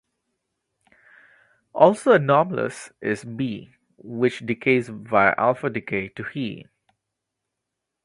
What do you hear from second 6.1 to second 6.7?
He.